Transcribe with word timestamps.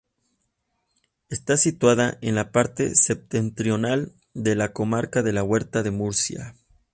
Está 1.29 1.57
situada 1.57 2.17
en 2.21 2.33
la 2.33 2.51
parte 2.51 2.95
septentrional 2.95 4.11
de 4.33 4.55
la 4.55 4.73
comarca 4.73 5.21
de 5.21 5.31
la 5.31 5.43
Huerta 5.43 5.83
de 5.83 5.91
Murcia. 5.91 6.55